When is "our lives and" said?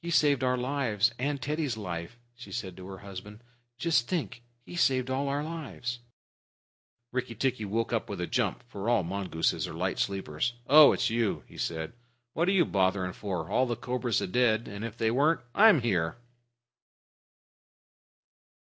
0.42-1.42